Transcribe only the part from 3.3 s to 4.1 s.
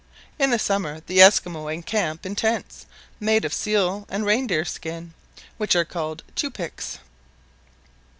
of seal